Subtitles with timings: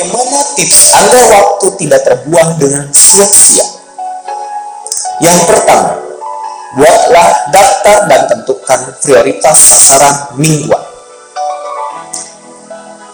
[0.00, 3.64] bagaimana tips agar waktu tidak terbuang dengan sia-sia?
[5.20, 6.00] Yang pertama,
[6.80, 10.80] buatlah daftar dan tentukan prioritas sasaran mingguan.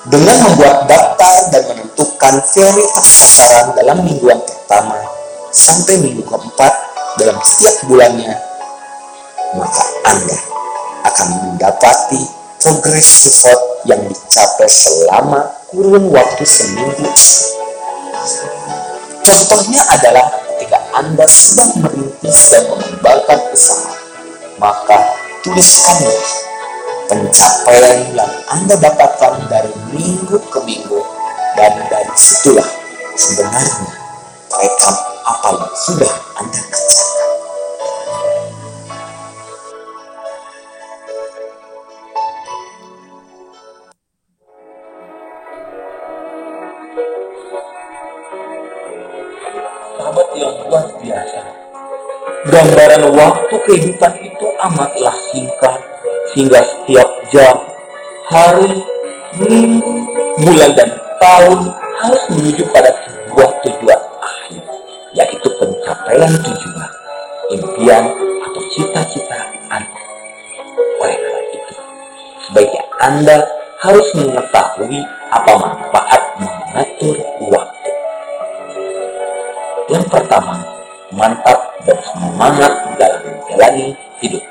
[0.07, 4.95] Dengan membuat daftar dan menentukan prioritas sasaran dalam mingguan pertama
[5.51, 6.71] sampai minggu keempat
[7.19, 8.31] dalam setiap bulannya,
[9.59, 10.39] maka Anda
[11.11, 12.23] akan mendapati
[12.63, 17.05] progress report yang dicapai selama kurun waktu seminggu.
[19.21, 20.25] Contohnya adalah
[20.57, 23.93] ketika Anda sedang merintis dan mengembangkan usaha,
[24.57, 25.05] maka
[25.45, 26.25] tuliskanlah
[27.13, 30.97] pencapaian yang Anda dapatkan dari minggu ke minggu
[31.61, 32.69] dan dari situlah
[33.13, 33.93] sebenarnya
[34.49, 34.97] rekam
[35.29, 36.86] apa yang sudah Anda kerjakan.
[49.97, 51.41] Sahabat yang luar biasa.
[52.47, 55.81] Gambaran waktu kehidupan itu amatlah singkat,
[56.37, 57.57] hingga setiap jam,
[58.31, 58.85] hari,
[59.41, 60.07] minggu,
[60.45, 61.75] bulan, dan tahun
[62.05, 64.63] harus menuju pada sebuah tujuan akhir,
[65.17, 66.91] yaitu pencapaian tujuan,
[67.51, 68.05] impian,
[68.47, 69.39] atau cita-cita
[69.73, 70.01] Anda.
[71.03, 71.75] Oleh karena itu,
[72.47, 73.37] sebaiknya Anda
[73.83, 75.01] harus mengetahui
[75.35, 77.17] apa manfaat mengatur
[77.49, 77.56] waktu.
[79.87, 80.67] Yang pertama,
[81.15, 84.43] mantap dan semangat dalam menjalani hidup.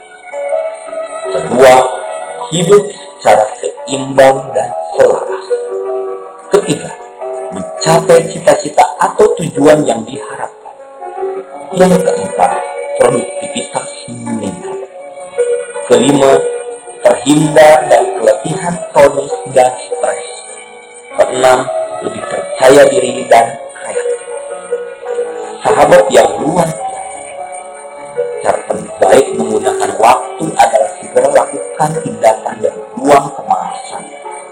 [1.27, 1.75] Kedua,
[2.55, 5.45] hidup secara seimbang dan selaras.
[6.55, 6.87] Ketiga,
[7.51, 10.75] mencapai cita-cita atau tujuan yang diharapkan.
[11.75, 12.51] Yang keempat,
[12.95, 14.87] produktivitas meningkat.
[15.91, 16.33] Kelima,
[17.03, 20.27] terhindar dari keletihan kronis dan stres.
[21.19, 21.67] Keenam,
[22.07, 23.64] lebih percaya diri dan.
[25.85, 26.81] Sahabat yang biasa,
[28.41, 34.03] cara terbaik menggunakan waktu adalah segera lakukan tindakan dan buang kemalasan.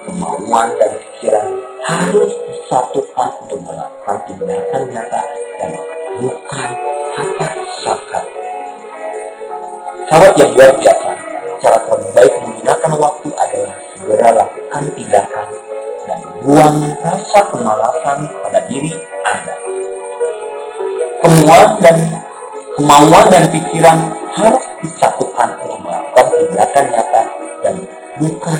[0.05, 1.49] Kemauan dan pikiran
[1.89, 5.21] harus disatukan untuk melakukan tindakan nyata
[5.57, 5.71] dan
[6.21, 6.69] bukan
[7.17, 7.47] kata
[7.81, 8.25] sakat.
[10.05, 11.09] Sahabat yang luar biasa,
[11.65, 15.47] cara terbaik menggunakan waktu adalah segera lakukan tindakan
[16.05, 19.12] dan buang rasa kemalasan pada diri.
[21.43, 21.97] Kemauan dan
[22.79, 23.99] kemauan dan pikiran
[24.31, 27.21] harus disatukan untuk melakukan tindakan nyata
[27.59, 27.75] dan
[28.15, 28.59] bukan